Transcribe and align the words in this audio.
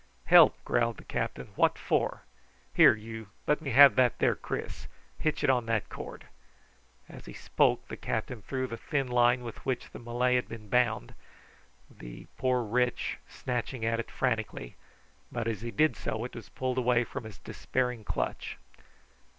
"Help!" 0.25 0.55
growled 0.65 0.97
the 0.97 1.03
captain; 1.03 1.49
"what 1.53 1.77
for? 1.77 2.23
Here, 2.73 2.95
you, 2.95 3.27
let 3.45 3.61
me 3.61 3.69
have 3.69 3.93
that 3.95 4.17
there 4.17 4.33
kris. 4.33 4.87
Hitch 5.19 5.43
it 5.43 5.49
on 5.51 5.67
that 5.67 5.89
cord." 5.89 6.25
As 7.07 7.27
he 7.27 7.33
spoke 7.33 7.87
the 7.87 7.95
captain 7.95 8.41
threw 8.41 8.65
down 8.65 8.71
the 8.71 8.77
thin 8.77 9.07
line 9.09 9.43
with 9.43 9.63
which 9.63 9.91
the 9.91 9.99
Malay 9.99 10.33
had 10.37 10.49
been 10.49 10.69
bound, 10.69 11.13
the 11.87 12.25
poor 12.35 12.63
wretch 12.63 13.19
snatching 13.29 13.85
at 13.85 13.99
it 13.99 14.09
frantically; 14.09 14.75
but 15.31 15.45
as 15.47 15.61
he 15.61 15.69
did 15.69 15.95
so 15.95 16.25
it 16.25 16.33
was 16.33 16.49
pulled 16.49 16.79
away 16.79 17.03
from 17.03 17.23
his 17.23 17.37
despairing 17.37 18.03
clutch. 18.03 18.57